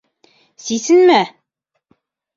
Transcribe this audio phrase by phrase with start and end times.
[0.63, 1.21] Сисенмә!